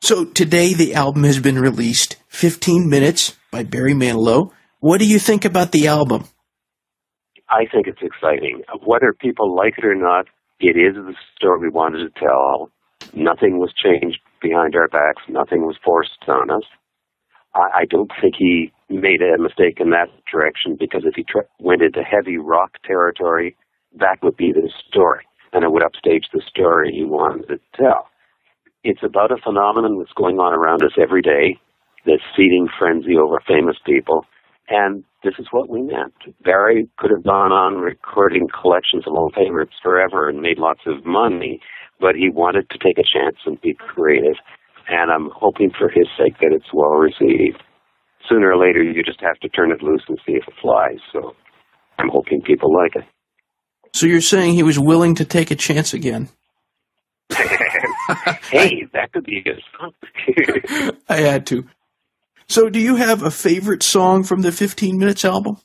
so 0.00 0.24
today 0.24 0.74
the 0.74 0.94
album 0.94 1.24
has 1.24 1.40
been 1.40 1.58
released, 1.58 2.16
15 2.28 2.88
minutes 2.88 3.36
by 3.50 3.64
Barry 3.64 3.94
Manilow. 3.94 4.52
What 4.80 4.98
do 4.98 5.06
you 5.06 5.18
think 5.18 5.44
about 5.44 5.72
the 5.72 5.86
album? 5.86 6.24
I 7.48 7.66
think 7.70 7.86
it's 7.86 8.00
exciting. 8.02 8.62
Whether 8.84 9.12
people 9.12 9.54
like 9.54 9.74
it 9.76 9.84
or 9.84 9.94
not, 9.94 10.26
it 10.58 10.76
is 10.76 10.94
the 10.94 11.14
story 11.36 11.60
we 11.60 11.68
wanted 11.68 11.98
to 11.98 12.20
tell. 12.20 12.70
Nothing 13.14 13.58
was 13.58 13.72
changed 13.74 14.20
behind 14.40 14.74
our 14.74 14.88
backs. 14.88 15.22
Nothing 15.28 15.66
was 15.66 15.76
forced 15.84 16.12
on 16.28 16.50
us. 16.50 16.62
I, 17.54 17.82
I 17.82 17.84
don't 17.90 18.10
think 18.20 18.34
he 18.38 18.72
made 18.88 19.20
a 19.20 19.40
mistake 19.40 19.78
in 19.80 19.90
that 19.90 20.08
direction 20.30 20.76
because 20.78 21.02
if 21.04 21.14
he 21.14 21.24
tra- 21.24 21.44
went 21.58 21.82
into 21.82 22.02
heavy 22.02 22.38
rock 22.38 22.78
territory, 22.86 23.56
that 23.98 24.18
would 24.22 24.36
be 24.36 24.52
the 24.52 24.70
story, 24.88 25.24
and 25.52 25.64
it 25.64 25.72
would 25.72 25.84
upstage 25.84 26.26
the 26.32 26.42
story 26.48 26.92
he 26.92 27.04
wanted 27.04 27.48
to 27.48 27.58
tell. 27.76 28.08
It's 28.84 29.02
about 29.02 29.30
a 29.30 29.42
phenomenon 29.42 29.98
that's 29.98 30.12
going 30.16 30.38
on 30.38 30.52
around 30.52 30.82
us 30.82 30.92
every 31.00 31.22
day, 31.22 31.58
this 32.04 32.20
feeding 32.36 32.68
frenzy 32.78 33.16
over 33.16 33.40
famous 33.46 33.76
people, 33.86 34.24
and 34.68 35.04
this 35.22 35.34
is 35.38 35.46
what 35.50 35.68
we 35.68 35.82
meant. 35.82 36.14
Barry 36.42 36.88
could 36.98 37.10
have 37.10 37.24
gone 37.24 37.52
on 37.52 37.80
recording 37.80 38.48
collections 38.48 39.04
of 39.06 39.14
old 39.14 39.34
favorites 39.34 39.74
forever 39.82 40.28
and 40.28 40.40
made 40.40 40.58
lots 40.58 40.80
of 40.86 41.04
money, 41.04 41.60
but 42.00 42.16
he 42.16 42.28
wanted 42.28 42.68
to 42.70 42.78
take 42.78 42.98
a 42.98 43.06
chance 43.06 43.36
and 43.46 43.60
be 43.60 43.74
creative, 43.74 44.36
and 44.88 45.10
I'm 45.12 45.30
hoping 45.34 45.70
for 45.78 45.88
his 45.88 46.08
sake 46.18 46.34
that 46.40 46.52
it's 46.52 46.72
well 46.74 46.98
received. 46.98 47.62
Sooner 48.28 48.50
or 48.50 48.56
later, 48.56 48.82
you 48.82 49.02
just 49.02 49.20
have 49.20 49.38
to 49.40 49.48
turn 49.48 49.70
it 49.70 49.82
loose 49.82 50.02
and 50.08 50.18
see 50.26 50.32
if 50.32 50.46
it 50.48 50.54
flies, 50.60 50.98
so 51.12 51.34
I'm 51.98 52.08
hoping 52.08 52.42
people 52.42 52.74
like 52.74 52.96
it. 52.96 53.04
So 53.94 54.06
you're 54.06 54.20
saying 54.20 54.54
he 54.54 54.62
was 54.62 54.78
willing 54.78 55.14
to 55.16 55.24
take 55.24 55.50
a 55.50 55.56
chance 55.56 55.92
again? 55.92 56.28
hey, 57.30 58.86
that 58.92 59.12
could 59.12 59.24
be 59.24 59.38
a 59.38 59.42
good. 59.42 59.62
Song. 59.78 60.92
I 61.08 61.16
had 61.16 61.46
to. 61.46 61.64
So, 62.48 62.68
do 62.68 62.78
you 62.78 62.96
have 62.96 63.22
a 63.22 63.30
favorite 63.30 63.82
song 63.82 64.24
from 64.24 64.42
the 64.42 64.52
15 64.52 64.98
Minutes 64.98 65.24
album? 65.24 65.56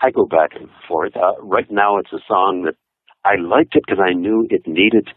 I 0.00 0.10
go 0.10 0.24
back 0.24 0.50
and 0.58 0.68
forth. 0.88 1.12
Uh, 1.16 1.40
right 1.42 1.70
now, 1.70 1.98
it's 1.98 2.12
a 2.12 2.24
song 2.26 2.64
that 2.64 2.74
I 3.24 3.36
liked 3.36 3.76
it 3.76 3.82
because 3.86 4.02
I 4.02 4.14
knew 4.14 4.46
it 4.48 4.62
needed 4.66 5.08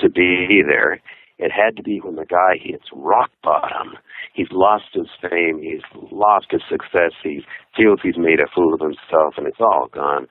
to 0.00 0.08
be 0.08 0.62
there. 0.66 1.00
It 1.38 1.50
had 1.52 1.76
to 1.76 1.82
be 1.82 2.00
when 2.00 2.16
the 2.16 2.26
guy 2.26 2.58
hits 2.62 2.86
rock 2.92 3.30
bottom. 3.42 3.94
He's 4.34 4.48
lost 4.50 4.86
his 4.92 5.08
fame. 5.20 5.60
He's 5.62 5.82
lost 6.10 6.46
his 6.50 6.62
success. 6.68 7.12
He 7.22 7.42
feels 7.76 8.00
he's 8.02 8.18
made 8.18 8.40
a 8.40 8.50
fool 8.54 8.74
of 8.74 8.80
himself, 8.80 9.34
and 9.36 9.46
it's 9.46 9.60
all 9.60 9.88
gone. 9.92 10.26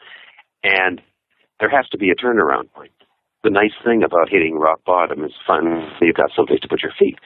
And 0.67 1.01
there 1.59 1.69
has 1.69 1.87
to 1.89 1.97
be 1.97 2.11
a 2.11 2.15
turnaround 2.15 2.71
point. 2.73 2.91
The 3.43 3.49
nice 3.49 3.71
thing 3.85 4.03
about 4.03 4.29
hitting 4.29 4.59
rock 4.59 4.81
bottom 4.85 5.23
is 5.23 5.31
finally 5.45 5.87
you've 6.01 6.15
got 6.15 6.31
someplace 6.35 6.59
to 6.61 6.67
put 6.67 6.83
your 6.83 6.91
feet. 6.99 7.17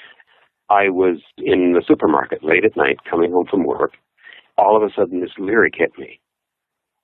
I 0.70 0.90
was 0.90 1.18
in 1.38 1.74
the 1.74 1.84
supermarket 1.88 2.44
late 2.44 2.66
at 2.66 2.78
night, 2.78 3.00
coming 3.10 3.32
home 3.32 3.48
from 3.50 3.66
work. 3.66 3.94
All 4.58 4.78
of 4.78 4.84
a 4.84 4.94
sudden, 4.94 5.22
this 5.22 5.32
lyric 5.40 5.74
hit 5.76 5.92
me, 5.98 6.20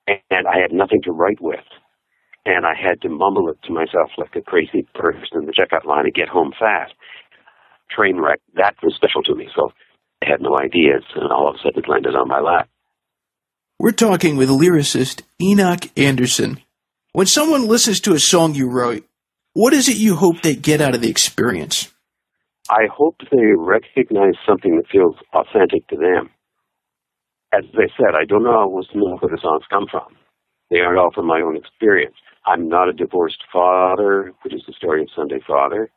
and 0.06 0.46
I 0.46 0.60
had 0.60 0.72
nothing 0.72 1.02
to 1.02 1.12
write 1.12 1.40
with 1.40 1.64
and 2.48 2.64
I 2.64 2.72
had 2.74 3.02
to 3.02 3.10
mumble 3.10 3.50
it 3.50 3.58
to 3.64 3.72
myself 3.72 4.10
like 4.16 4.34
a 4.34 4.40
crazy 4.40 4.86
person 4.94 5.38
in 5.40 5.46
the 5.46 5.52
checkout 5.52 5.84
line 5.84 6.04
to 6.04 6.10
get 6.10 6.28
home 6.28 6.52
fast. 6.58 6.94
Train 7.90 8.16
wreck, 8.18 8.40
that 8.54 8.74
was 8.82 8.94
special 8.94 9.22
to 9.24 9.34
me, 9.34 9.48
so 9.54 9.70
I 10.22 10.30
had 10.30 10.40
no 10.40 10.58
ideas, 10.58 11.04
and 11.14 11.30
all 11.30 11.48
of 11.48 11.56
a 11.56 11.58
sudden 11.58 11.84
it 11.84 11.88
landed 11.88 12.16
on 12.16 12.28
my 12.28 12.40
lap. 12.40 12.68
We're 13.80 13.92
talking 13.92 14.36
with 14.36 14.48
lyricist 14.48 15.22
Enoch 15.40 15.86
Anderson. 15.96 16.60
When 17.12 17.28
someone 17.28 17.68
listens 17.68 18.00
to 18.00 18.12
a 18.12 18.18
song 18.18 18.56
you 18.56 18.68
wrote, 18.68 19.06
what 19.52 19.72
is 19.72 19.88
it 19.88 19.96
you 19.96 20.16
hope 20.16 20.42
they 20.42 20.56
get 20.56 20.80
out 20.80 20.96
of 20.96 21.00
the 21.00 21.08
experience? 21.08 21.94
I 22.68 22.90
hope 22.92 23.14
they 23.30 23.52
recognize 23.56 24.34
something 24.44 24.74
that 24.74 24.90
feels 24.90 25.14
authentic 25.32 25.86
to 25.90 25.96
them. 25.96 26.28
As 27.54 27.62
I 27.74 27.86
said, 27.96 28.18
I 28.20 28.24
don't 28.24 28.48
always 28.48 28.88
know 28.96 29.16
where 29.20 29.30
the 29.30 29.40
songs 29.40 29.62
come 29.70 29.86
from. 29.88 30.16
They 30.72 30.80
aren't 30.80 30.98
all 30.98 31.12
from 31.14 31.28
my 31.28 31.40
own 31.40 31.56
experience. 31.56 32.16
I'm 32.44 32.68
not 32.68 32.88
a 32.88 32.92
divorced 32.92 33.44
father, 33.52 34.32
which 34.42 34.54
is 34.54 34.64
the 34.66 34.72
story 34.72 35.02
of 35.02 35.08
Sunday 35.14 35.38
Father. 35.46 35.88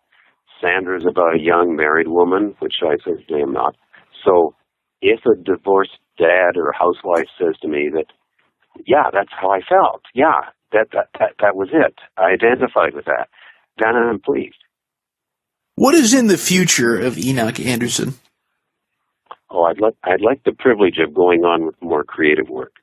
Sandra 0.62 0.98
is 0.98 1.08
about 1.10 1.34
a 1.34 1.42
young 1.42 1.76
married 1.76 2.10
woman, 2.10 2.54
which 2.60 2.76
I 2.84 2.98
certainly 3.04 3.42
am 3.42 3.54
not. 3.54 3.76
So 4.24 4.54
if 5.02 5.22
a 5.26 5.36
divorced 5.44 5.98
dad 6.22 6.56
or 6.56 6.72
housewife 6.72 7.30
says 7.40 7.56
to 7.62 7.68
me 7.68 7.90
that, 7.94 8.06
yeah, 8.86 9.10
that's 9.12 9.32
how 9.32 9.50
I 9.50 9.62
felt. 9.68 10.04
Yeah, 10.14 10.54
that, 10.72 10.88
that, 10.94 11.10
that, 11.20 11.32
that 11.42 11.56
was 11.56 11.70
it. 11.74 11.96
I 12.18 12.34
identified 12.34 12.94
with 12.94 13.06
that. 13.06 13.28
Then 13.80 13.96
I'm 13.96 14.20
pleased. 14.20 14.62
What 15.76 15.96
is 15.96 16.14
in 16.14 16.28
the 16.28 16.38
future 16.38 16.96
of 16.98 17.18
Enoch 17.18 17.60
Anderson? 17.60 18.14
Oh, 19.50 19.64
I'd 19.64 19.82
like, 19.82 19.96
I'd 20.04 20.22
like 20.22 20.44
the 20.44 20.54
privilege 20.54 20.98
of 21.06 21.14
going 21.14 21.42
on 21.42 21.66
with 21.66 21.76
more 21.82 22.04
creative 22.04 22.50
work. 22.50 22.74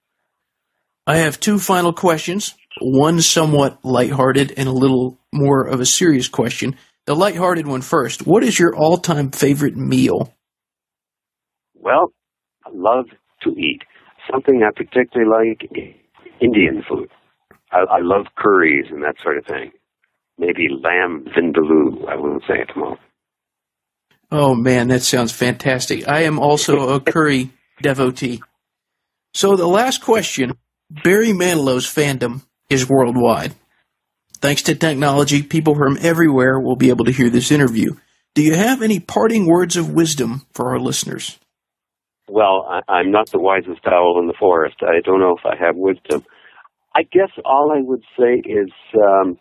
I 1.07 1.19
have 1.19 1.41
two 1.41 1.59
final 1.59 1.93
questions, 1.93 2.55
one 2.81 3.23
somewhat 3.23 3.79
lighthearted 3.83 4.53
and 4.57 4.69
a 4.69 4.73
little 4.73 5.19
more 5.33 5.67
of 5.67 5.81
a 5.81 5.87
serious 5.87 6.29
question. 6.29 6.77
The 7.07 7.15
lighthearted 7.15 7.67
one 7.67 7.81
first. 7.81 8.27
What 8.27 8.45
is 8.45 8.59
your 8.59 8.77
all-time 8.77 9.31
favorite 9.31 9.77
meal? 9.77 10.35
Well, 11.75 12.13
I 12.67 12.71
love 12.75 13.07
to 13.43 13.51
eat. 13.51 13.83
Something 14.31 14.63
I 14.63 14.71
particularly 14.71 15.31
like 15.31 15.71
Indian 16.41 16.83
food. 16.89 17.11
I, 17.73 17.79
I 17.79 18.01
love 18.01 18.27
curries 18.37 18.87
and 18.91 19.03
that 19.03 19.17
sort 19.23 19.39
of 19.39 19.47
thing. 19.47 19.73
Maybe 20.39 20.69
lamb 20.69 21.27
vindaloo, 21.37 22.09
I 22.09 22.17
wouldn't 22.17 22.43
say 22.47 22.61
it 22.61 22.71
tomorrow. 22.73 22.99
Oh 24.31 24.55
man, 24.55 24.89
that 24.89 25.03
sounds 25.03 25.33
fantastic. 25.33 26.07
I 26.07 26.23
am 26.23 26.39
also 26.39 26.95
a 26.95 27.01
curry 27.01 27.51
devotee. 27.81 28.43
So 29.35 29.57
the 29.57 29.67
last 29.67 30.03
question 30.03 30.53
Barry 30.91 31.33
Manilow's 31.33 31.87
fandom 31.87 32.43
is 32.71 32.89
worldwide. 32.89 33.55
Thanks 34.41 34.63
to 34.63 34.75
technology, 34.75 35.43
people 35.43 35.75
from 35.75 35.99
everywhere 36.01 36.61
will 36.61 36.77
be 36.77 36.91
able 36.91 37.05
to 37.07 37.13
hear 37.13 37.31
this 37.31 37.51
interview. 37.51 37.97
Do 38.35 38.43
you 38.43 38.55
have 38.55 38.83
any 38.83 39.01
parting 39.01 39.47
words 39.47 39.77
of 39.77 39.93
wisdom 39.93 40.47
for 40.53 40.71
our 40.71 40.79
listeners? 40.79 41.39
Well, 42.29 42.67
I, 42.89 43.01
am 43.01 43.11
not 43.11 43.31
the 43.31 43.41
wisest 43.41 43.87
owl 43.87 44.19
in 44.21 44.27
the 44.27 44.35
forest. 44.39 44.77
I 44.83 45.01
don't 45.05 45.21
know 45.21 45.37
if 45.39 45.47
I 45.47 45.57
have 45.57 45.77
wisdom. 45.77 46.25
I 46.95 47.03
guess 47.03 47.31
all 47.45 47.73
I 47.75 47.81
would 47.81 48.03
say 48.19 48.43
is 48.45 48.71
um, 48.95 49.39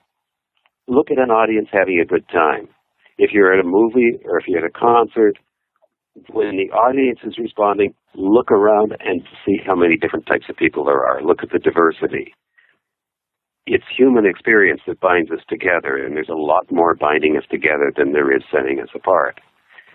look 0.88 1.12
at 1.12 1.20
an 1.20 1.30
audience 1.32 1.68
having 1.72 2.00
a 2.00 2.06
good 2.06 2.28
time. 2.30 2.70
If 3.18 3.32
you're 3.34 3.54
at 3.54 3.64
a 3.64 3.68
movie 3.68 4.20
or 4.24 4.40
if 4.40 4.46
you're 4.48 4.64
at 4.64 4.70
a 4.70 4.80
concert, 4.80 5.38
when 6.32 6.56
the 6.56 6.72
audience 6.74 7.20
is 7.24 7.38
responding, 7.38 7.94
look 8.16 8.52
around 8.52 8.96
and 9.00 9.22
see 9.46 9.58
how 9.66 9.76
many 9.76 9.98
different 9.98 10.26
types 10.26 10.46
of 10.50 10.56
people 10.56 10.86
there 10.86 11.06
are. 11.06 11.22
Look 11.22 11.44
at 11.44 11.50
the 11.52 11.60
diversity. 11.60 12.34
It's 13.66 13.84
human 13.98 14.26
experience 14.26 14.82
that 14.88 15.02
binds 15.02 15.30
us 15.30 15.44
together, 15.50 15.98
and 15.98 16.16
there's 16.16 16.30
a 16.30 16.40
lot 16.40 16.72
more 16.72 16.96
binding 16.96 17.36
us 17.38 17.44
together 17.52 17.92
than 17.96 18.14
there 18.14 18.34
is 18.36 18.44
setting 18.50 18.80
us 18.80 18.90
apart. 18.96 19.42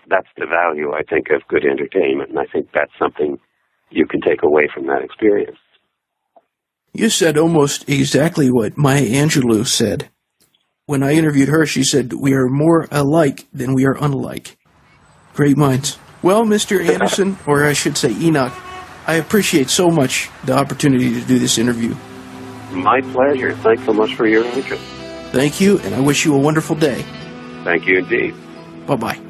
That's 0.09 0.27
the 0.37 0.45
value, 0.45 0.93
I 0.93 1.03
think, 1.03 1.27
of 1.29 1.47
good 1.47 1.65
entertainment, 1.65 2.29
and 2.29 2.39
I 2.39 2.45
think 2.51 2.67
that's 2.73 2.91
something 2.99 3.37
you 3.89 4.05
can 4.05 4.21
take 4.21 4.43
away 4.43 4.67
from 4.73 4.87
that 4.87 5.01
experience. 5.03 5.57
You 6.93 7.09
said 7.09 7.37
almost 7.37 7.89
exactly 7.89 8.51
what 8.51 8.77
Maya 8.77 9.05
Angelou 9.05 9.65
said. 9.65 10.09
When 10.85 11.01
I 11.01 11.13
interviewed 11.13 11.49
her, 11.49 11.65
she 11.65 11.83
said, 11.83 12.13
We 12.13 12.33
are 12.33 12.47
more 12.47 12.87
alike 12.91 13.47
than 13.53 13.73
we 13.73 13.85
are 13.85 13.97
unlike. 13.99 14.57
Great 15.33 15.57
minds. 15.57 15.97
Well, 16.21 16.43
Mr. 16.43 16.85
Anderson, 16.85 17.37
or 17.47 17.65
I 17.65 17.73
should 17.73 17.97
say 17.97 18.11
Enoch, 18.11 18.53
I 19.07 19.15
appreciate 19.15 19.69
so 19.69 19.89
much 19.89 20.29
the 20.45 20.53
opportunity 20.53 21.19
to 21.19 21.25
do 21.25 21.39
this 21.39 21.57
interview. 21.57 21.95
My 22.71 23.01
pleasure. 23.01 23.55
Thanks 23.57 23.83
so 23.85 23.93
much 23.93 24.15
for 24.15 24.27
your 24.27 24.45
interest. 24.45 24.83
Thank 25.31 25.59
you, 25.59 25.79
and 25.79 25.95
I 25.95 25.99
wish 25.99 26.25
you 26.25 26.35
a 26.35 26.39
wonderful 26.39 26.75
day. 26.75 27.03
Thank 27.63 27.87
you 27.87 27.97
indeed. 27.99 28.35
Bye-bye. 28.85 29.15
Bye. 29.15 29.22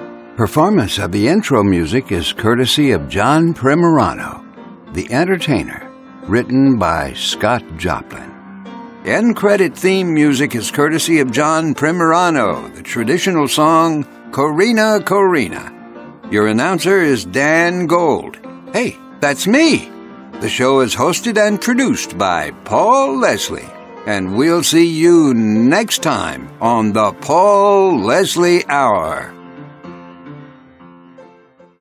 Performance 0.40 0.96
of 0.96 1.12
the 1.12 1.28
intro 1.28 1.62
music 1.62 2.10
is 2.10 2.32
courtesy 2.32 2.92
of 2.92 3.10
John 3.10 3.52
Primorano, 3.52 4.42
The 4.94 5.12
Entertainer, 5.12 5.92
written 6.22 6.78
by 6.78 7.12
Scott 7.12 7.62
Joplin. 7.76 8.32
End 9.04 9.36
credit 9.36 9.76
theme 9.76 10.14
music 10.14 10.54
is 10.54 10.70
courtesy 10.70 11.20
of 11.20 11.30
John 11.30 11.74
Primorano, 11.74 12.74
the 12.74 12.82
traditional 12.82 13.48
song 13.48 14.04
Corina 14.30 15.00
Corina. 15.00 16.32
your 16.32 16.46
announcer 16.46 17.02
is 17.02 17.26
Dan 17.26 17.86
Gold. 17.86 18.38
Hey, 18.72 18.96
that's 19.20 19.46
me. 19.46 19.90
The 20.40 20.48
show 20.48 20.80
is 20.80 20.96
hosted 20.96 21.36
and 21.36 21.60
produced 21.60 22.16
by 22.16 22.52
Paul 22.64 23.18
Leslie. 23.18 23.68
And 24.06 24.38
we'll 24.38 24.62
see 24.62 24.86
you 24.86 25.34
next 25.34 26.02
time 26.02 26.48
on 26.62 26.94
the 26.94 27.12
Paul 27.12 28.00
Leslie 28.00 28.66
Hour. 28.70 29.34